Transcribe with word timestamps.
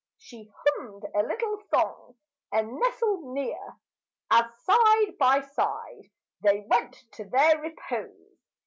She 0.17 0.51
hummed 0.65 1.05
a 1.13 1.21
little 1.21 1.59
song 1.69 2.15
and 2.51 2.79
nestled 2.79 3.23
near, 3.35 3.77
As 4.31 4.45
side 4.63 5.15
by 5.19 5.41
side 5.41 6.09
they 6.41 6.61
went 6.61 6.93
to 7.11 7.23
their 7.25 7.61
repose. 7.61 8.39